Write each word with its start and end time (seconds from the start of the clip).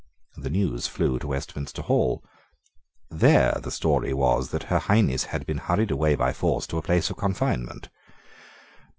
The 0.35 0.49
news 0.49 0.87
flew 0.87 1.19
to 1.19 1.27
Westminster 1.27 1.83
Hall. 1.83 2.23
There 3.11 3.59
the 3.61 3.69
story 3.69 4.15
was 4.15 4.49
that 4.49 4.63
Her 4.63 4.79
Highness 4.79 5.25
had 5.25 5.45
been 5.45 5.59
hurried 5.59 5.91
away 5.91 6.15
by 6.15 6.33
force 6.33 6.65
to 6.73 6.79
a 6.79 6.81
place 6.81 7.11
of 7.11 7.17
confinement. 7.17 7.87